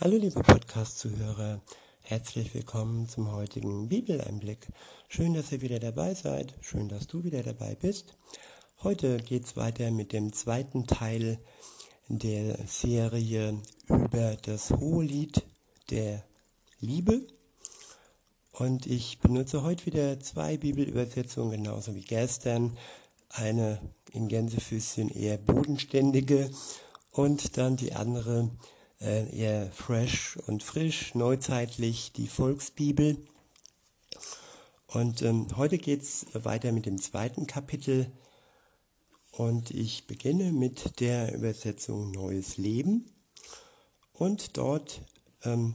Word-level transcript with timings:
Hallo 0.00 0.16
liebe 0.16 0.40
Podcast-Zuhörer, 0.42 1.60
herzlich 2.02 2.52
willkommen 2.52 3.08
zum 3.08 3.30
heutigen 3.30 3.88
Bibeleinblick. 3.88 4.66
Schön, 5.08 5.34
dass 5.34 5.52
ihr 5.52 5.62
wieder 5.62 5.78
dabei 5.78 6.14
seid, 6.14 6.52
schön, 6.62 6.88
dass 6.88 7.06
du 7.06 7.22
wieder 7.22 7.44
dabei 7.44 7.76
bist. 7.76 8.16
Heute 8.82 9.18
geht 9.18 9.44
es 9.44 9.56
weiter 9.56 9.92
mit 9.92 10.12
dem 10.12 10.32
zweiten 10.32 10.88
Teil 10.88 11.38
der 12.08 12.58
Serie 12.66 13.62
über 13.86 14.34
das 14.42 14.70
Hohelied 14.72 15.44
der 15.90 16.24
Liebe. 16.80 17.20
Und 18.50 18.86
ich 18.86 19.20
benutze 19.20 19.62
heute 19.62 19.86
wieder 19.86 20.18
zwei 20.18 20.56
Bibelübersetzungen, 20.56 21.62
genauso 21.62 21.94
wie 21.94 22.02
gestern. 22.02 22.76
Eine 23.28 23.78
in 24.10 24.26
Gänsefüßchen 24.26 25.08
eher 25.08 25.38
bodenständige 25.38 26.50
und 27.12 27.56
dann 27.56 27.76
die 27.76 27.92
andere 27.92 28.50
äh, 29.04 29.70
fresh 29.70 30.36
und 30.46 30.62
frisch, 30.62 31.14
neuzeitlich 31.14 32.12
die 32.12 32.26
Volksbibel. 32.26 33.18
Und 34.86 35.22
ähm, 35.22 35.48
heute 35.56 35.78
geht 35.78 36.02
es 36.02 36.26
weiter 36.32 36.72
mit 36.72 36.86
dem 36.86 37.00
zweiten 37.00 37.46
Kapitel 37.46 38.10
und 39.32 39.70
ich 39.70 40.06
beginne 40.06 40.52
mit 40.52 41.00
der 41.00 41.34
Übersetzung 41.34 42.12
Neues 42.12 42.56
Leben. 42.56 43.10
Und 44.12 44.56
dort 44.56 45.00
ähm, 45.42 45.74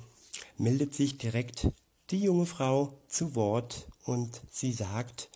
meldet 0.57 0.93
sich 0.93 1.17
direkt 1.17 1.69
die 2.09 2.21
junge 2.21 2.45
Frau 2.45 2.93
zu 3.07 3.35
Wort 3.35 3.87
und 4.05 4.41
sie 4.49 4.71
sagt, 4.71 5.29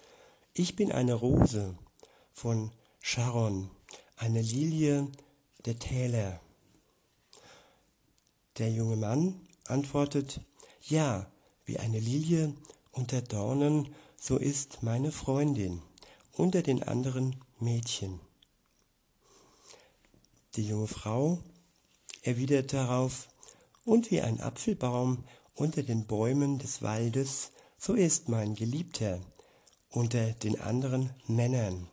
ich 0.54 0.76
bin 0.76 0.92
eine 0.92 1.14
Rose 1.14 1.76
von 2.32 2.72
Sharon, 3.02 3.70
eine 4.16 4.42
Lilie 4.42 5.08
der 5.66 5.78
Täler. 5.78 6.40
Der 8.58 8.72
junge 8.72 8.96
Mann 8.96 9.48
antwortet, 9.66 10.42
ja, 10.82 11.32
wie 11.66 11.80
eine 11.80 12.00
Lilie 12.00 12.54
unter 12.92 13.22
Dornen, 13.22 13.94
so 14.16 14.38
ist 14.38 14.84
meine 14.84 15.12
Freundin 15.12 15.82
unter 16.34 16.62
den 16.62 16.84
anderen 16.84 17.44
Mädchen. 17.60 18.20
Die 20.56 20.68
junge 20.68 20.88
Frau 20.88 21.40
erwidert 22.22 22.74
darauf, 22.74 23.30
und 23.86 24.12
wie 24.12 24.22
ein 24.22 24.40
Apfelbaum 24.40 25.26
unter 25.56 25.84
den 25.84 26.06
Bäumen 26.06 26.58
des 26.58 26.82
Waldes, 26.82 27.52
so 27.78 27.94
ist 27.94 28.30
mein 28.30 28.56
Geliebter 28.56 29.20
unter 29.90 30.32
den 30.32 30.60
anderen 30.60 31.10
Männern. 31.28 31.90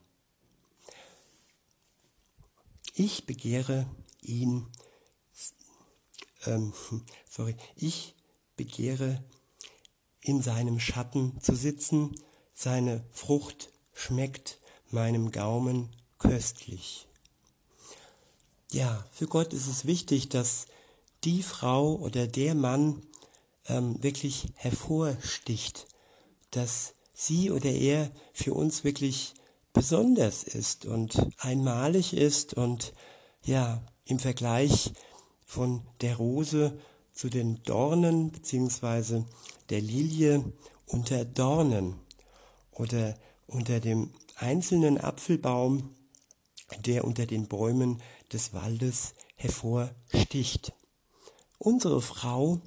Ich 2.95 3.27
begehre 3.27 3.87
ihn 4.23 4.67
ähm, 6.47 6.73
sorry, 7.29 7.57
ich 7.77 8.15
begehre 8.57 9.23
in 10.21 10.43
seinem 10.43 10.81
Schatten 10.81 11.41
zu 11.41 11.55
sitzen, 11.55 12.15
seine 12.53 13.05
Frucht 13.11 13.71
schmeckt 13.95 14.59
meinem 14.91 15.31
Gaumen 15.31 15.89
köstlich. 16.19 17.09
Ja, 18.71 19.05
für 19.11 19.27
Gott 19.27 19.53
ist 19.53 19.67
es 19.67 19.85
wichtig, 19.87 20.29
dass 20.29 20.67
die 21.25 21.43
Frau 21.43 21.97
oder 21.97 22.27
der 22.27 22.55
Mann 22.55 23.03
ähm, 23.67 24.03
wirklich 24.03 24.49
hervorsticht, 24.57 25.87
dass 26.51 26.95
sie 27.13 27.51
oder 27.51 27.71
er 27.71 28.11
für 28.33 28.55
uns 28.55 28.85
wirklich 28.85 29.35
besonders 29.73 30.43
ist 30.43 30.87
und 30.87 31.27
einmalig 31.39 32.15
ist 32.15 32.55
und 32.55 32.93
ja, 33.45 33.83
im 34.05 34.19
Vergleich 34.19 34.93
von 35.51 35.83
der 36.01 36.15
Rose 36.15 36.79
zu 37.13 37.29
den 37.29 37.61
Dornen 37.65 38.31
beziehungsweise 38.31 39.27
der 39.69 39.81
Lilie 39.81 40.45
unter 40.87 41.25
Dornen 41.25 41.97
oder 42.71 43.19
unter 43.49 43.81
dem 43.81 44.13
einzelnen 44.37 44.97
Apfelbaum, 44.97 45.97
der 46.87 47.05
unter 47.05 47.27
den 47.27 47.49
Bäumen 47.49 48.01
des 48.33 48.55
Waldes 48.55 49.15
hervorsticht. 49.35 50.73
Unsere 51.59 52.01
Frau, 52.01 52.61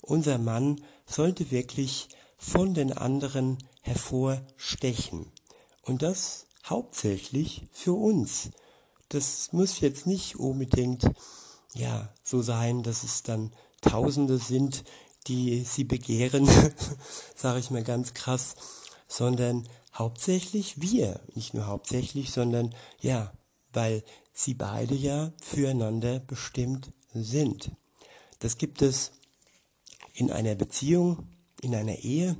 unser 0.00 0.38
Mann 0.38 0.82
sollte 1.04 1.50
wirklich 1.50 2.08
von 2.38 2.72
den 2.72 2.94
anderen 2.94 3.58
hervorstechen. 3.82 5.30
Und 5.82 6.00
das 6.00 6.46
hauptsächlich 6.64 7.66
für 7.72 7.92
uns. 7.92 8.52
Das 9.10 9.52
muss 9.52 9.80
jetzt 9.80 10.06
nicht 10.06 10.36
unbedingt 10.36 11.04
ja, 11.74 12.08
so 12.22 12.42
sein, 12.42 12.82
dass 12.82 13.02
es 13.02 13.22
dann 13.22 13.52
Tausende 13.80 14.38
sind, 14.38 14.84
die 15.26 15.62
sie 15.62 15.84
begehren, 15.84 16.48
sage 17.34 17.58
ich 17.58 17.70
mal 17.70 17.82
ganz 17.82 18.14
krass, 18.14 18.54
sondern 19.08 19.68
hauptsächlich 19.94 20.80
wir, 20.80 21.20
nicht 21.34 21.54
nur 21.54 21.66
hauptsächlich, 21.66 22.32
sondern 22.32 22.74
ja, 23.00 23.32
weil 23.72 24.04
sie 24.32 24.54
beide 24.54 24.94
ja 24.94 25.32
füreinander 25.42 26.20
bestimmt 26.20 26.92
sind. 27.12 27.72
Das 28.38 28.58
gibt 28.58 28.82
es 28.82 29.12
in 30.14 30.30
einer 30.30 30.54
Beziehung, 30.54 31.28
in 31.60 31.74
einer 31.74 31.98
Ehe, 31.98 32.36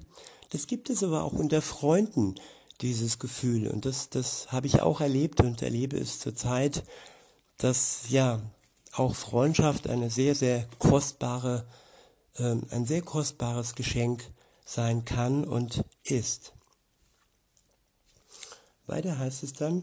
das 0.50 0.66
gibt 0.66 0.90
es 0.90 1.02
aber 1.02 1.22
auch 1.22 1.32
unter 1.32 1.62
Freunden, 1.62 2.34
dieses 2.82 3.18
Gefühl. 3.18 3.68
Und 3.68 3.86
das, 3.86 4.10
das 4.10 4.52
habe 4.52 4.66
ich 4.66 4.82
auch 4.82 5.00
erlebt 5.00 5.40
und 5.40 5.62
erlebe 5.62 5.96
es 5.96 6.18
zurzeit, 6.18 6.84
dass 7.56 8.10
ja 8.10 8.42
auch 8.92 9.14
Freundschaft 9.14 9.88
eine 9.88 10.10
sehr, 10.10 10.34
sehr 10.34 10.68
kostbare, 10.78 11.66
äh, 12.36 12.56
ein 12.70 12.86
sehr 12.86 13.02
kostbares 13.02 13.74
Geschenk 13.74 14.24
sein 14.64 15.04
kann 15.04 15.44
und 15.44 15.84
ist. 16.04 16.52
Weiter 18.86 19.18
heißt 19.18 19.42
es 19.42 19.54
dann, 19.54 19.82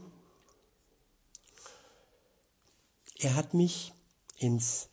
er 3.18 3.34
hat 3.34 3.54
mich 3.54 3.92
ins 4.36 4.88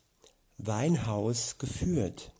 Weinhaus 0.57 1.57
geführt, 1.59 2.31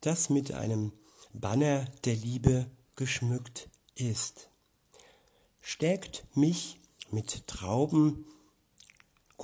das 0.00 0.28
mit 0.28 0.52
einem 0.52 0.92
Banner 1.32 1.86
der 2.04 2.16
Liebe 2.16 2.66
geschmückt 2.96 3.68
ist. 3.94 4.48
Stärkt 5.60 6.24
mich 6.36 6.78
mit 7.10 7.46
Trauben 7.46 8.26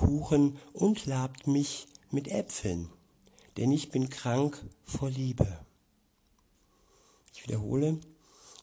Kuchen 0.01 0.57
und 0.73 1.05
labt 1.05 1.45
mich 1.45 1.87
mit 2.09 2.27
Äpfeln, 2.27 2.89
denn 3.57 3.71
ich 3.71 3.91
bin 3.91 4.09
krank 4.09 4.65
vor 4.83 5.11
Liebe. 5.11 5.63
Ich 7.31 7.43
wiederhole, 7.43 7.99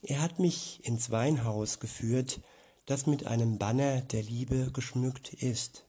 er 0.02 0.20
hat 0.20 0.40
mich 0.40 0.84
ins 0.84 1.12
Weinhaus 1.12 1.78
geführt, 1.78 2.40
das 2.86 3.06
mit 3.06 3.28
einem 3.28 3.56
Banner 3.56 4.00
der 4.00 4.24
Liebe 4.24 4.72
geschmückt 4.72 5.32
ist, 5.32 5.84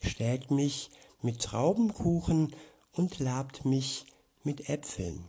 stärkt 0.00 0.50
mich 0.50 0.90
mit 1.20 1.42
Traubenkuchen 1.42 2.56
und 2.92 3.18
labt 3.18 3.66
mich 3.66 4.06
mit 4.42 4.70
Äpfeln, 4.70 5.22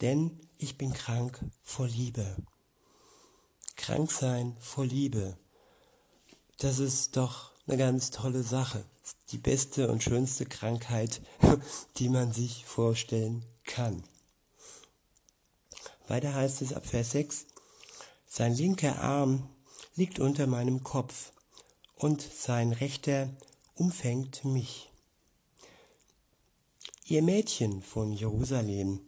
denn 0.00 0.40
ich 0.56 0.78
bin 0.78 0.94
krank 0.94 1.44
vor 1.62 1.86
Liebe. 1.86 2.36
Krank 3.76 4.10
sein 4.10 4.56
vor 4.58 4.86
Liebe, 4.86 5.36
das 6.56 6.78
ist 6.78 7.18
doch 7.18 7.57
eine 7.68 7.76
ganz 7.76 8.10
tolle 8.10 8.42
Sache. 8.42 8.84
Die 9.30 9.38
beste 9.38 9.90
und 9.90 10.02
schönste 10.02 10.46
Krankheit, 10.46 11.20
die 11.98 12.08
man 12.08 12.32
sich 12.32 12.64
vorstellen 12.64 13.44
kann. 13.64 14.02
Weiter 16.06 16.34
heißt 16.34 16.62
es 16.62 16.72
ab 16.72 16.86
Vers 16.86 17.10
6, 17.10 17.46
sein 18.26 18.54
linker 18.54 19.00
Arm 19.02 19.50
liegt 19.96 20.18
unter 20.18 20.46
meinem 20.46 20.82
Kopf 20.82 21.32
und 21.94 22.22
sein 22.22 22.72
rechter 22.72 23.28
umfängt 23.74 24.44
mich. 24.44 24.90
Ihr 27.04 27.22
Mädchen 27.22 27.82
von 27.82 28.12
Jerusalem, 28.12 29.00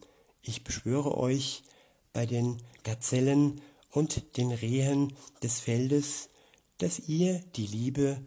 ich 0.42 0.64
beschwöre 0.64 1.16
euch 1.16 1.62
bei 2.12 2.26
den 2.26 2.62
Gazellen 2.82 3.62
und 3.90 4.36
den 4.36 4.50
Rehen 4.50 5.14
des 5.42 5.60
Feldes, 5.60 6.28
dass 6.78 6.98
ihr 7.08 7.40
die 7.56 7.66
Liebe 7.66 8.20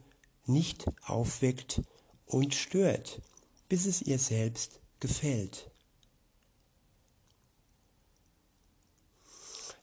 nicht 0.45 0.85
aufweckt 1.05 1.81
und 2.25 2.53
stört, 2.55 3.21
bis 3.69 3.85
es 3.85 4.01
ihr 4.01 4.19
selbst 4.19 4.79
gefällt. 4.99 5.69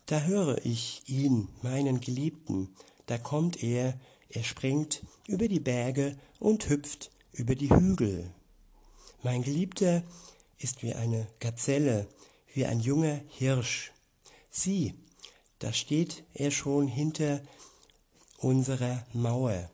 Da 0.07 0.23
höre 0.23 0.65
ich 0.65 1.03
ihn, 1.07 1.49
meinen 1.63 2.01
Geliebten, 2.01 2.75
da 3.07 3.17
kommt 3.17 3.63
er, 3.63 3.99
er 4.29 4.43
springt 4.43 5.03
über 5.29 5.47
die 5.47 5.61
Berge 5.61 6.19
und 6.41 6.69
hüpft 6.69 7.11
über 7.33 7.55
die 7.55 7.71
Hügel. 7.71 8.33
Mein 9.23 9.43
Geliebter 9.43 10.03
ist 10.59 10.83
wie 10.83 10.95
eine 10.95 11.29
Gazelle, 11.39 12.09
wie 12.53 12.67
ein 12.67 12.81
junger 12.81 13.21
Hirsch. 13.29 13.93
Sieh, 14.51 14.95
da 15.61 15.73
steht 15.73 16.25
er 16.35 16.51
schon 16.51 16.89
hinter 16.89 17.41
unserer 18.39 19.07
Mauer. 19.13 19.71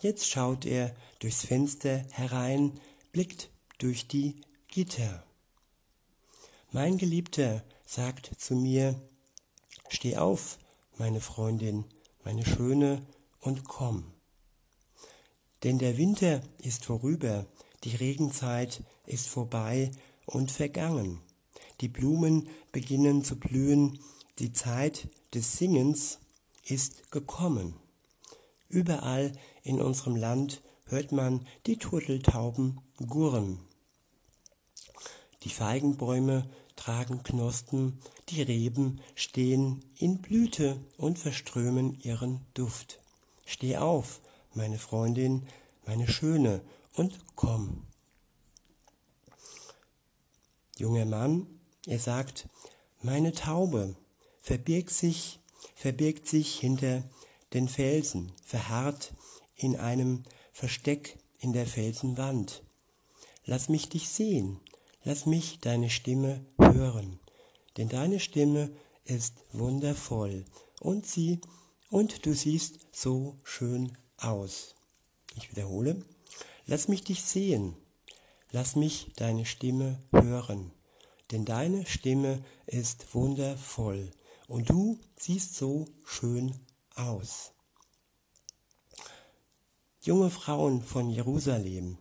Jetzt 0.00 0.28
schaut 0.28 0.66
er 0.66 0.94
durchs 1.20 1.44
Fenster 1.44 2.04
herein, 2.10 2.78
blickt 3.12 3.50
durch 3.78 4.06
die 4.06 4.36
Gitter. 4.68 5.24
Mein 6.70 6.98
Geliebter 6.98 7.64
sagt 7.86 8.30
zu 8.38 8.54
mir, 8.54 9.00
steh 9.88 10.16
auf, 10.16 10.58
meine 10.98 11.20
Freundin, 11.20 11.84
meine 12.24 12.44
Schöne, 12.44 13.06
und 13.40 13.64
komm. 13.64 14.12
Denn 15.62 15.78
der 15.78 15.96
Winter 15.96 16.42
ist 16.58 16.84
vorüber, 16.84 17.46
die 17.84 17.94
Regenzeit 17.94 18.82
ist 19.06 19.28
vorbei 19.28 19.90
und 20.26 20.50
vergangen. 20.50 21.20
Die 21.80 21.88
Blumen 21.88 22.48
beginnen 22.72 23.24
zu 23.24 23.36
blühen, 23.36 24.00
die 24.38 24.52
Zeit 24.52 25.08
des 25.32 25.56
Singens 25.56 26.18
ist 26.64 27.10
gekommen. 27.12 27.74
Überall 28.68 29.32
in 29.62 29.80
unserem 29.80 30.16
Land 30.16 30.62
hört 30.86 31.12
man 31.12 31.46
die 31.66 31.78
Turteltauben 31.78 32.80
gurren. 32.96 33.60
Die 35.42 35.50
Feigenbäume 35.50 36.48
tragen 36.76 37.22
Knospen, 37.22 38.00
die 38.28 38.42
Reben 38.42 39.00
stehen 39.14 39.84
in 39.96 40.20
Blüte 40.20 40.78
und 40.96 41.18
verströmen 41.18 41.98
ihren 42.00 42.40
Duft. 42.54 43.00
Steh 43.44 43.76
auf, 43.76 44.20
meine 44.54 44.78
Freundin, 44.78 45.46
meine 45.86 46.08
Schöne, 46.08 46.60
und 46.94 47.18
komm. 47.34 47.86
Junger 50.78 51.04
Mann, 51.04 51.46
er 51.86 51.98
sagt, 51.98 52.48
meine 53.02 53.32
Taube 53.32 53.96
verbirgt 54.40 54.90
sich, 54.90 55.40
verbirgt 55.74 56.26
sich 56.26 56.58
hinter 56.58 57.04
den 57.52 57.68
Felsen, 57.68 58.32
verharrt 58.44 59.12
in 59.56 59.76
einem 59.76 60.24
Versteck 60.52 61.18
in 61.38 61.52
der 61.52 61.66
Felsenwand. 61.66 62.62
Lass 63.44 63.68
mich 63.68 63.88
dich 63.88 64.08
sehen, 64.08 64.60
lass 65.04 65.26
mich 65.26 65.60
deine 65.60 65.90
Stimme 65.90 66.44
hören, 66.58 67.20
denn 67.76 67.88
deine 67.88 68.20
Stimme 68.20 68.70
ist 69.04 69.34
wundervoll 69.52 70.44
und 70.80 71.06
sie 71.06 71.40
und 71.90 72.26
du 72.26 72.34
siehst 72.34 72.80
so 72.92 73.38
schön 73.44 73.96
aus. 74.16 74.74
Ich 75.36 75.50
wiederhole, 75.50 76.04
lass 76.66 76.88
mich 76.88 77.04
dich 77.04 77.22
sehen, 77.22 77.76
lass 78.50 78.74
mich 78.74 79.12
deine 79.16 79.44
Stimme 79.44 80.02
hören, 80.10 80.72
denn 81.30 81.44
deine 81.44 81.86
Stimme 81.86 82.42
ist 82.66 83.14
wundervoll 83.14 84.10
und 84.48 84.70
du 84.70 84.98
siehst 85.16 85.54
so 85.54 85.86
schön 86.04 86.54
aus. 86.96 87.52
Junge 90.00 90.30
Frauen 90.30 90.82
von 90.82 91.10
Jerusalem, 91.10 91.98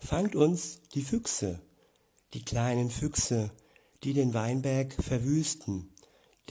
fangt 0.00 0.34
uns 0.34 0.80
die 0.94 1.02
Füchse, 1.02 1.60
die 2.34 2.44
kleinen 2.44 2.90
Füchse, 2.90 3.50
die 4.02 4.12
den 4.12 4.34
Weinberg 4.34 4.92
verwüsten, 4.94 5.92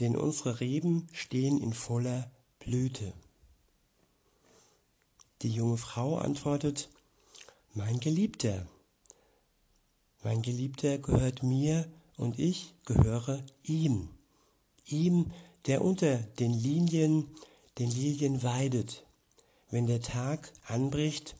denn 0.00 0.16
unsere 0.16 0.60
Reben 0.60 1.08
stehen 1.12 1.58
in 1.58 1.72
voller 1.72 2.30
Blüte. 2.58 3.12
Die 5.42 5.50
junge 5.50 5.76
Frau 5.76 6.16
antwortet, 6.16 6.88
mein 7.74 8.00
Geliebter, 8.00 8.66
mein 10.22 10.42
Geliebter 10.42 10.98
gehört 10.98 11.42
mir 11.42 11.92
und 12.16 12.38
ich 12.38 12.74
gehöre 12.84 13.44
ihm, 13.62 14.08
ihm, 14.86 15.32
der 15.66 15.82
unter 15.82 16.16
den 16.18 16.52
Linien, 16.52 17.28
den 17.78 17.90
Lilien 17.90 18.42
weidet. 18.42 19.06
Wenn 19.70 19.86
der 19.86 20.00
Tag 20.00 20.52
anbricht 20.66 21.36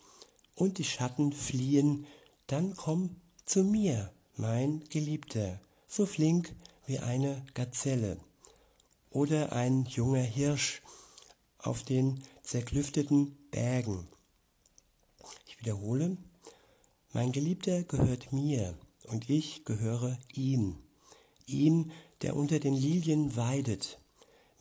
und 0.54 0.78
die 0.78 0.84
Schatten 0.84 1.32
fliehen, 1.32 2.06
dann 2.46 2.76
komm 2.76 3.16
zu 3.44 3.64
mir, 3.64 4.12
mein 4.36 4.84
Geliebter, 4.88 5.60
so 5.86 6.06
flink 6.06 6.54
wie 6.86 6.98
eine 6.98 7.44
Gazelle 7.54 8.18
oder 9.10 9.52
ein 9.52 9.84
junger 9.84 10.22
Hirsch 10.22 10.82
auf 11.58 11.82
den 11.82 12.22
zerklüfteten 12.42 13.36
Bergen. 13.50 14.08
Ich 15.46 15.58
wiederhole, 15.60 16.16
mein 17.12 17.32
Geliebter 17.32 17.82
gehört 17.82 18.32
mir 18.32 18.74
und 19.04 19.28
ich 19.28 19.64
gehöre 19.64 20.18
ihm, 20.32 20.78
ihm, 21.46 21.90
der 22.22 22.36
unter 22.36 22.58
den 22.58 22.74
Lilien 22.74 23.36
weidet. 23.36 23.98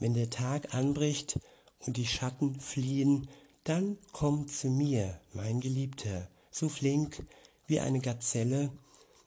Wenn 0.01 0.15
der 0.15 0.31
Tag 0.31 0.73
anbricht 0.73 1.39
und 1.85 1.95
die 1.95 2.07
Schatten 2.07 2.59
fliehen, 2.59 3.29
dann 3.63 3.99
komm 4.11 4.47
zu 4.47 4.67
mir, 4.67 5.21
mein 5.31 5.59
Geliebter, 5.59 6.27
so 6.49 6.69
flink 6.69 7.23
wie 7.67 7.79
eine 7.79 7.99
Gazelle 7.99 8.71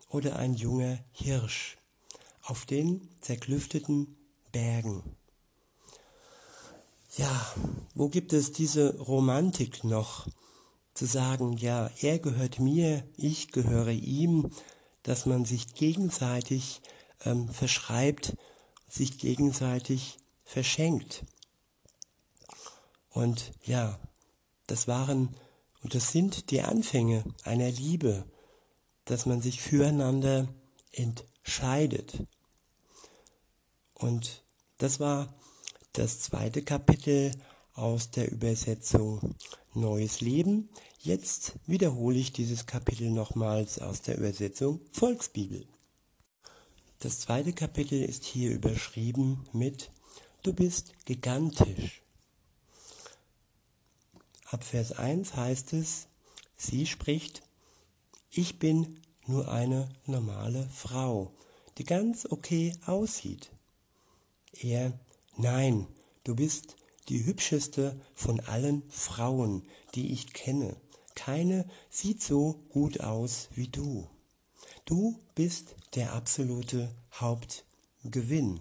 oder 0.09 0.35
ein 0.35 0.55
junger 0.55 0.99
Hirsch 1.12 1.79
auf 2.43 2.67
den 2.67 3.09
zerklüfteten 3.21 4.17
Bergen. 4.50 5.05
Ja, 7.17 7.55
wo 7.94 8.09
gibt 8.09 8.32
es 8.32 8.50
diese 8.50 8.99
Romantik 8.99 9.85
noch? 9.85 10.26
Zu 10.93 11.06
sagen, 11.06 11.56
ja, 11.56 11.88
er 12.00 12.19
gehört 12.19 12.59
mir, 12.59 13.05
ich 13.17 13.53
gehöre 13.53 13.93
ihm, 13.93 14.50
dass 15.05 15.25
man 15.25 15.44
sich 15.44 15.75
gegenseitig 15.75 16.82
ähm, 17.25 17.49
verschreibt, 17.49 18.37
sich 18.88 19.19
gegenseitig 19.19 20.19
verschenkt. 20.44 21.25
Und 23.11 23.52
ja, 23.62 23.99
das 24.67 24.88
waren 24.88 25.37
und 25.85 25.94
das 25.94 26.12
sind 26.12 26.50
die 26.50 26.62
Anfänge 26.62 27.25
einer 27.44 27.70
Liebe, 27.70 28.25
dass 29.05 29.26
man 29.26 29.43
sich 29.43 29.61
füreinander 29.61 30.49
entscheidet. 30.93 32.23
Und 33.93 34.43
das 34.79 34.99
war 34.99 35.35
das 35.93 36.20
zweite 36.20 36.62
Kapitel 36.62 37.32
aus 37.75 38.11
der 38.11 38.32
Übersetzung 38.32 39.35
Neues 39.75 40.23
Leben. 40.23 40.70
Jetzt 41.00 41.56
wiederhole 41.67 42.19
ich 42.19 42.32
dieses 42.32 42.64
Kapitel 42.64 43.11
nochmals 43.11 43.79
aus 43.79 44.00
der 44.00 44.17
Übersetzung 44.17 44.81
Volksbibel. 44.90 45.67
Das 47.00 47.20
zweite 47.20 47.52
Kapitel 47.52 48.02
ist 48.02 48.25
hier 48.25 48.50
überschrieben 48.52 49.44
mit 49.52 49.90
Du 50.44 50.52
bist 50.52 50.93
gigantisch. 51.06 52.02
Ab 54.44 54.62
Vers 54.62 54.93
1 54.93 55.37
heißt 55.37 55.73
es, 55.73 56.06
sie 56.58 56.85
spricht, 56.85 57.41
ich 58.31 58.58
bin 58.58 59.00
nur 59.26 59.50
eine 59.50 59.88
normale 60.05 60.69
Frau, 60.69 61.33
die 61.78 61.85
ganz 61.85 62.26
okay 62.30 62.76
aussieht. 62.85 63.52
Er, 64.52 64.92
nein, 65.38 65.87
du 66.25 66.37
bist 66.37 66.76
die 67.09 67.25
hübscheste 67.25 67.99
von 68.14 68.38
allen 68.40 68.83
Frauen, 68.90 69.66
die 69.95 70.12
ich 70.12 70.35
kenne. 70.35 70.76
Keine 71.14 71.66
sieht 71.88 72.23
so 72.23 72.61
gut 72.68 73.00
aus 73.00 73.49
wie 73.54 73.68
du. 73.68 74.11
Du 74.85 75.18
bist 75.35 75.75
der 75.95 76.12
absolute 76.12 76.95
Hauptgewinn. 77.14 78.61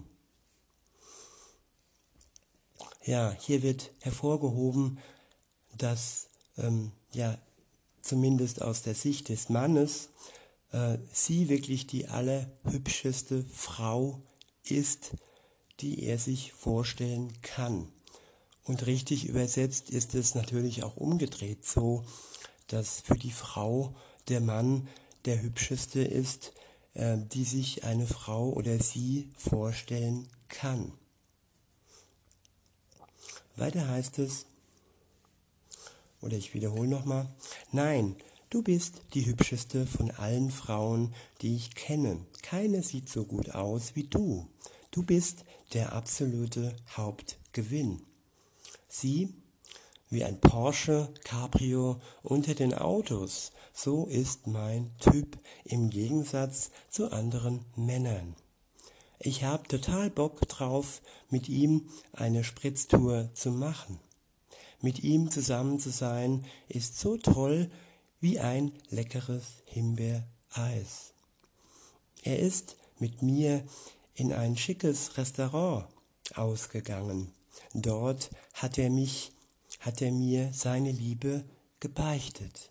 Ja, 3.06 3.36
hier 3.38 3.62
wird 3.62 3.90
hervorgehoben, 4.00 4.98
dass 5.76 6.28
ähm, 6.56 6.92
ja 7.12 7.36
zumindest 8.00 8.62
aus 8.62 8.80
der 8.80 8.94
Sicht 8.94 9.28
des 9.28 9.50
Mannes 9.50 10.08
äh, 10.72 10.96
sie 11.12 11.50
wirklich 11.50 11.86
die 11.86 12.08
allerhübscheste 12.08 13.44
Frau 13.52 14.22
ist, 14.64 15.10
die 15.80 16.04
er 16.04 16.18
sich 16.18 16.54
vorstellen 16.54 17.30
kann. 17.42 17.88
Und 18.62 18.86
richtig 18.86 19.26
übersetzt 19.26 19.90
ist 19.90 20.14
es 20.14 20.34
natürlich 20.34 20.82
auch 20.82 20.96
umgedreht 20.96 21.66
so, 21.66 22.06
dass 22.68 23.02
für 23.02 23.18
die 23.18 23.32
Frau 23.32 23.94
der 24.28 24.40
Mann 24.40 24.88
der 25.26 25.42
hübscheste 25.42 26.00
ist, 26.00 26.54
äh, 26.94 27.18
die 27.18 27.44
sich 27.44 27.84
eine 27.84 28.06
Frau 28.06 28.48
oder 28.48 28.78
sie 28.78 29.28
vorstellen 29.36 30.26
kann. 30.48 30.92
Weiter 33.56 33.88
heißt 33.88 34.18
es, 34.18 34.46
oder 36.20 36.36
ich 36.36 36.54
wiederhole 36.54 36.88
nochmal, 36.88 37.28
nein, 37.70 38.16
du 38.50 38.62
bist 38.62 39.02
die 39.14 39.26
hübscheste 39.26 39.86
von 39.86 40.10
allen 40.10 40.50
Frauen, 40.50 41.14
die 41.42 41.54
ich 41.54 41.74
kenne. 41.74 42.24
Keine 42.42 42.82
sieht 42.82 43.08
so 43.08 43.24
gut 43.24 43.50
aus 43.50 43.94
wie 43.94 44.04
du. 44.04 44.48
Du 44.90 45.02
bist 45.02 45.44
der 45.72 45.92
absolute 45.92 46.74
Hauptgewinn. 46.96 48.02
Sie, 48.88 49.34
wie 50.08 50.24
ein 50.24 50.40
Porsche 50.40 51.12
Cabrio 51.24 52.00
unter 52.22 52.54
den 52.54 52.74
Autos, 52.74 53.52
so 53.72 54.06
ist 54.06 54.46
mein 54.46 54.90
Typ 54.98 55.38
im 55.64 55.90
Gegensatz 55.90 56.70
zu 56.88 57.10
anderen 57.10 57.64
Männern. 57.76 58.36
Ich 59.18 59.44
habe 59.44 59.66
total 59.68 60.10
Bock 60.10 60.40
drauf, 60.48 61.00
mit 61.30 61.48
ihm 61.48 61.88
eine 62.12 62.44
Spritztour 62.44 63.30
zu 63.34 63.50
machen. 63.50 64.00
Mit 64.80 65.02
ihm 65.02 65.30
zusammen 65.30 65.78
zu 65.78 65.90
sein, 65.90 66.44
ist 66.68 66.98
so 66.98 67.16
toll 67.16 67.70
wie 68.20 68.38
ein 68.38 68.72
leckeres 68.90 69.62
Himbeereis. 69.64 71.14
Er 72.22 72.38
ist 72.38 72.76
mit 72.98 73.22
mir 73.22 73.64
in 74.14 74.32
ein 74.32 74.56
schickes 74.56 75.16
Restaurant 75.16 75.86
ausgegangen. 76.34 77.32
Dort 77.72 78.30
hat 78.52 78.78
er 78.78 78.90
mich, 78.90 79.32
hat 79.80 80.00
er 80.02 80.12
mir 80.12 80.52
seine 80.52 80.90
Liebe 80.90 81.44
gebeichtet. 81.80 82.70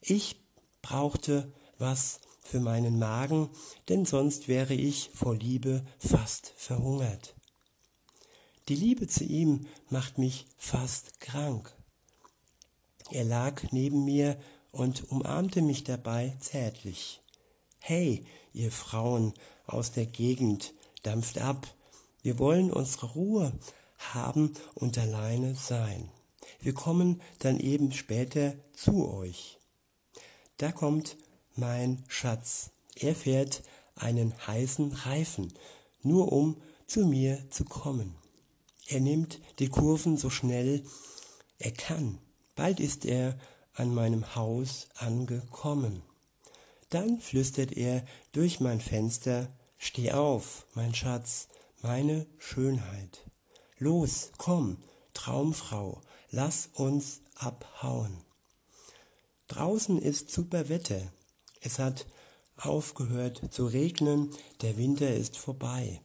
Ich 0.00 0.36
brauchte 0.82 1.52
was 1.78 2.20
für 2.44 2.60
meinen 2.60 2.98
Magen, 2.98 3.48
denn 3.88 4.04
sonst 4.04 4.46
wäre 4.46 4.74
ich 4.74 5.10
vor 5.14 5.34
Liebe 5.34 5.82
fast 5.98 6.52
verhungert. 6.56 7.34
Die 8.68 8.76
Liebe 8.76 9.08
zu 9.08 9.24
ihm 9.24 9.66
macht 9.90 10.18
mich 10.18 10.46
fast 10.56 11.20
krank. 11.20 11.74
Er 13.10 13.24
lag 13.24 13.62
neben 13.72 14.04
mir 14.04 14.38
und 14.70 15.10
umarmte 15.10 15.62
mich 15.62 15.84
dabei 15.84 16.36
zärtlich. 16.40 17.20
Hey, 17.80 18.24
ihr 18.52 18.70
Frauen 18.70 19.34
aus 19.66 19.92
der 19.92 20.06
Gegend, 20.06 20.74
dampft 21.02 21.38
ab. 21.38 21.66
Wir 22.22 22.38
wollen 22.38 22.72
unsere 22.72 23.12
Ruhe 23.12 23.52
haben 23.98 24.54
und 24.74 24.98
alleine 24.98 25.54
sein. 25.54 26.10
Wir 26.60 26.74
kommen 26.74 27.20
dann 27.40 27.60
eben 27.60 27.92
später 27.92 28.54
zu 28.72 29.10
euch. 29.12 29.58
Da 30.56 30.72
kommt 30.72 31.16
mein 31.56 32.04
Schatz. 32.08 32.70
Er 32.96 33.14
fährt 33.14 33.62
einen 33.96 34.34
heißen 34.46 34.92
Reifen, 34.92 35.52
nur 36.02 36.32
um 36.32 36.60
zu 36.86 37.06
mir 37.06 37.50
zu 37.50 37.64
kommen. 37.64 38.14
Er 38.86 39.00
nimmt 39.00 39.40
die 39.58 39.68
Kurven 39.68 40.16
so 40.16 40.30
schnell 40.30 40.84
er 41.58 41.72
kann. 41.72 42.18
Bald 42.56 42.80
ist 42.80 43.04
er 43.04 43.38
an 43.72 43.94
meinem 43.94 44.34
Haus 44.36 44.88
angekommen. 44.96 46.02
Dann 46.90 47.20
flüstert 47.20 47.72
er 47.72 48.04
durch 48.32 48.60
mein 48.60 48.80
Fenster, 48.80 49.48
Steh 49.78 50.12
auf, 50.12 50.66
mein 50.74 50.94
Schatz, 50.94 51.48
meine 51.82 52.26
Schönheit. 52.38 53.20
Los, 53.78 54.30
komm, 54.38 54.78
Traumfrau, 55.12 56.00
lass 56.30 56.70
uns 56.74 57.20
abhauen. 57.34 58.16
Draußen 59.48 60.00
ist 60.00 60.30
super 60.30 60.68
Wetter. 60.68 61.12
Es 61.64 61.78
hat 61.78 62.06
aufgehört 62.58 63.40
zu 63.50 63.66
regnen, 63.66 64.30
der 64.60 64.76
Winter 64.76 65.12
ist 65.14 65.38
vorbei. 65.38 66.02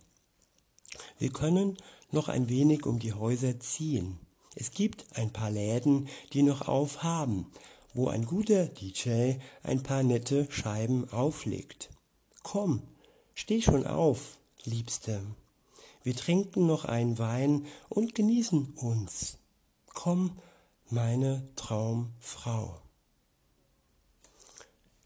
Wir 1.18 1.32
können 1.32 1.78
noch 2.12 2.30
ein 2.30 2.48
wenig 2.48 2.86
um 2.86 2.98
die 2.98 3.12
Häuser 3.12 3.60
ziehen. 3.60 4.18
Es 4.56 4.72
gibt 4.72 5.06
ein 5.18 5.32
paar 5.34 5.52
Läden, 5.52 6.08
die 6.32 6.44
noch 6.44 6.70
aufhaben, 6.70 7.48
wo 7.94 8.08
ein 8.08 8.26
guter 8.26 8.68
DJ 8.68 9.34
ein 9.62 9.84
paar 9.84 10.02
nette 10.02 10.48
Scheiben 10.50 11.10
auflegt. 11.12 11.90
Komm, 12.42 12.82
steh 13.36 13.62
schon 13.62 13.86
auf, 13.86 14.38
Liebste. 14.64 15.22
Wir 16.04 16.16
trinken 16.16 16.68
noch 16.68 16.86
einen 16.86 17.20
Wein 17.20 17.66
und 17.90 18.16
genießen 18.16 18.76
uns. 18.78 19.38
Komm, 19.88 20.40
meine 20.90 21.44
Traumfrau. 21.58 22.80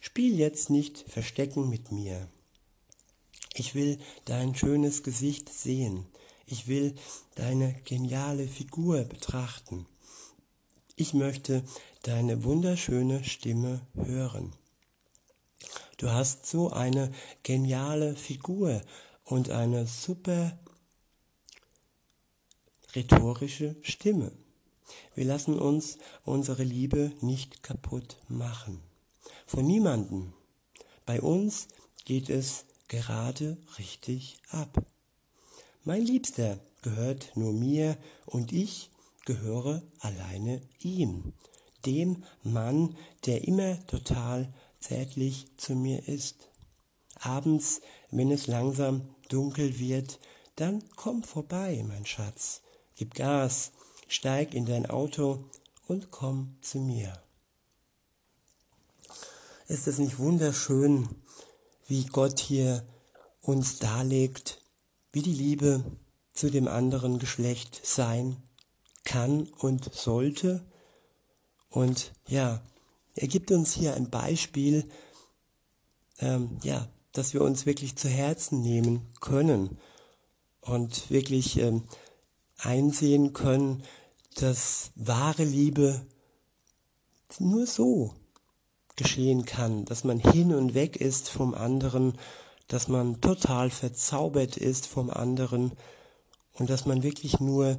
Spiel 0.06 0.38
jetzt 0.38 0.70
nicht 0.70 1.06
Verstecken 1.08 1.70
mit 1.70 1.94
mir. 1.94 2.28
Ich 3.54 3.74
will 3.74 4.00
dein 4.26 4.54
schönes 4.54 5.02
Gesicht 5.02 5.48
sehen. 5.48 6.06
Ich 6.46 6.68
will 6.68 6.94
deine 7.36 7.74
geniale 7.86 8.50
Figur 8.50 9.06
betrachten. 9.06 9.86
Ich 10.98 11.14
möchte 11.14 11.64
deine 12.02 12.44
wunderschöne 12.44 13.24
Stimme 13.24 13.88
hören. 13.96 14.54
Du 15.96 16.12
hast 16.12 16.48
so 16.48 16.70
eine 16.70 17.10
geniale 17.44 18.18
Figur 18.18 18.82
und 19.24 19.52
eine 19.52 19.88
super 19.88 20.60
rhetorische 22.94 23.78
Stimme. 23.84 24.34
Wir 25.16 25.24
lassen 25.24 25.58
uns 25.58 25.98
unsere 26.26 26.64
Liebe 26.64 27.14
nicht 27.22 27.64
kaputt 27.64 28.18
machen. 28.28 28.82
Von 29.46 29.66
niemanden. 29.66 30.34
Bei 31.06 31.22
uns 31.22 31.68
geht 32.06 32.30
es 32.30 32.66
gerade 32.88 33.58
richtig 33.78 34.38
ab. 34.50 34.86
Mein 35.84 36.02
Liebster 36.02 36.60
gehört 36.82 37.32
nur 37.36 37.52
mir 37.52 37.98
und 38.26 38.52
ich 38.52 38.90
gehöre 39.26 39.82
alleine 40.00 40.62
ihm, 40.80 41.34
dem 41.86 42.24
Mann, 42.44 42.96
der 43.26 43.48
immer 43.48 43.86
total 43.88 44.54
zärtlich 44.80 45.48
zu 45.58 45.76
mir 45.76 46.08
ist. 46.08 46.50
Abends, 47.20 47.82
wenn 48.12 48.32
es 48.32 48.48
langsam 48.48 49.10
dunkel 49.30 49.80
wird, 49.80 50.20
dann 50.56 50.84
komm 50.96 51.24
vorbei, 51.24 51.84
mein 51.88 52.06
Schatz, 52.06 52.62
gib 52.96 53.16
Gas, 53.16 53.72
steig 54.08 54.54
in 54.54 54.66
dein 54.66 54.86
Auto 54.86 55.46
und 55.88 56.12
komm 56.12 56.58
zu 56.62 56.80
mir. 56.80 57.22
Ist 59.68 59.88
es 59.88 59.98
nicht 59.98 60.20
wunderschön, 60.20 61.08
wie 61.88 62.06
Gott 62.06 62.40
hier 62.40 62.86
uns 63.42 63.80
darlegt, 63.80 64.62
wie 65.12 65.22
die 65.22 65.34
Liebe 65.34 65.84
zu 66.34 66.50
dem 66.50 66.68
anderen 66.68 67.20
Geschlecht 67.20 67.80
sein 67.84 68.38
kann 69.06 69.48
und 69.60 69.94
sollte. 69.94 70.66
Und 71.70 72.12
ja, 72.28 72.62
er 73.16 73.28
gibt 73.28 73.52
uns 73.52 73.74
hier 73.74 73.96
ein 73.96 74.10
Beispiel, 74.10 74.90
ähm, 76.20 76.58
ja, 76.64 76.90
dass 77.12 77.34
wir 77.34 77.42
uns 77.42 77.66
wirklich 77.66 77.96
zu 77.96 78.10
Herzen 78.10 78.62
nehmen 78.62 79.08
können 79.22 79.78
und 80.62 81.10
wirklich 81.10 81.58
ähm, 81.58 81.84
einsehen 82.58 83.34
können, 83.34 83.84
dass 84.36 84.92
wahre 84.96 85.44
Liebe 85.44 86.06
nur 87.40 87.66
so 87.66 88.14
geschehen 88.96 89.46
kann, 89.46 89.86
dass 89.86 90.04
man 90.04 90.20
hin 90.20 90.54
und 90.54 90.74
weg 90.74 90.96
ist 90.96 91.30
vom 91.30 91.54
anderen 91.54 92.14
dass 92.68 92.88
man 92.88 93.22
total 93.22 93.70
verzaubert 93.70 94.58
ist 94.58 94.88
vom 94.88 95.10
anderen 95.10 95.74
und 96.54 96.70
dass 96.70 96.86
man 96.86 97.04
wirklich 97.04 97.40
nur 97.40 97.78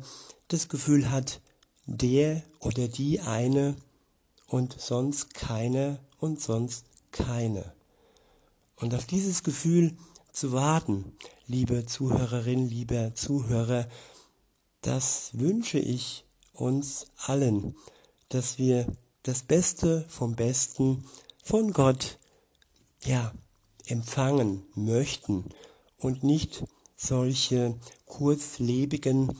das 0.49 0.69
Gefühl 0.69 1.11
hat, 1.11 1.41
der 1.87 2.43
oder 2.61 2.89
die 2.89 3.21
eine 3.21 3.77
und 4.47 4.81
sonst 4.81 5.35
keine 5.35 5.99
und 6.19 6.41
sonst 6.41 6.87
keine. 7.13 7.73
Und 8.77 8.95
auf 8.95 9.07
dieses 9.07 9.43
Gefühl 9.43 9.97
zu 10.33 10.53
warten, 10.53 11.17
liebe 11.47 11.87
Zuhörerin, 11.87 12.69
lieber 12.69 13.15
Zuhörer, 13.15 13.89
das 14.81 15.31
wünsche 15.33 15.79
ich 15.79 16.25
uns 16.53 17.07
allen, 17.17 17.75
dass 18.29 18.59
wir 18.59 18.87
das 19.25 19.43
Beste 19.43 20.05
vom 20.09 20.37
Besten 20.37 21.05
von 21.43 21.73
Gott, 21.73 22.19
ja, 23.05 23.33
empfangen 23.87 24.65
möchten 24.75 25.47
und 25.99 26.23
nicht 26.23 26.65
solche 26.97 27.79
kurzlebigen 28.07 29.37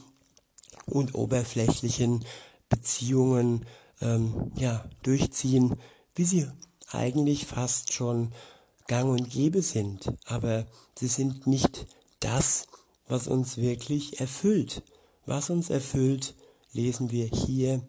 und 0.85 1.15
oberflächlichen 1.15 2.25
Beziehungen 2.67 3.65
ähm, 4.01 4.51
ja, 4.55 4.87
durchziehen, 5.03 5.75
wie 6.15 6.25
sie 6.25 6.47
eigentlich 6.87 7.45
fast 7.45 7.93
schon 7.93 8.33
gang 8.87 9.09
und 9.09 9.29
gäbe 9.29 9.61
sind. 9.61 10.11
Aber 10.25 10.65
sie 10.97 11.07
sind 11.07 11.47
nicht 11.47 11.87
das, 12.19 12.67
was 13.07 13.27
uns 13.27 13.57
wirklich 13.57 14.19
erfüllt. 14.19 14.83
Was 15.25 15.49
uns 15.49 15.69
erfüllt, 15.69 16.35
lesen 16.71 17.11
wir 17.11 17.25
hier 17.25 17.81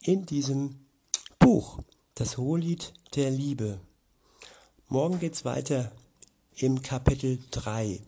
in 0.00 0.26
diesem 0.26 0.81
Buch, 1.42 1.80
das 2.14 2.38
Hohelied 2.38 2.92
der 3.16 3.28
Liebe. 3.28 3.80
Morgen 4.86 5.18
geht's 5.18 5.44
weiter 5.44 5.90
im 6.54 6.82
Kapitel 6.82 7.40
3. 7.50 8.00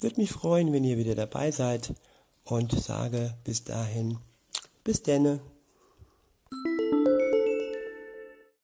Würde 0.00 0.20
mich 0.20 0.32
freuen, 0.32 0.72
wenn 0.72 0.82
ihr 0.82 0.98
wieder 0.98 1.14
dabei 1.14 1.52
seid 1.52 1.94
und 2.42 2.72
sage 2.72 3.36
bis 3.44 3.62
dahin, 3.62 4.18
bis 4.82 5.04
denne. 5.04 5.38